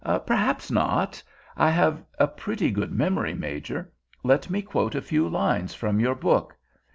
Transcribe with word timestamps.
"Perhaps 0.25 0.71
not. 0.71 1.21
I 1.55 1.69
have 1.69 2.03
a 2.17 2.25
pretty 2.27 2.71
good 2.71 2.91
memory, 2.91 3.35
Major; 3.35 3.91
let 4.23 4.49
me 4.49 4.63
quote 4.63 4.95
a 4.95 4.99
few 5.03 5.29
lines 5.29 5.75
from 5.75 5.99
your 5.99 6.15
book. 6.15 6.55